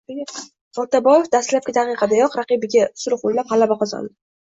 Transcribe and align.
Boltaboyev 0.77 1.27
dastlabki 1.35 1.75
daqiqadayoq 1.77 2.37
raqibiga 2.39 2.87
usul 2.87 3.17
qo‘llab, 3.25 3.51
g‘alaba 3.53 3.79
qozondi 3.83 4.13